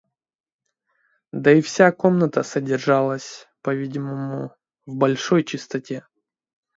[1.31, 4.49] Да и вся комната содержалась, по-видимому,
[4.87, 6.07] в большой чистоте.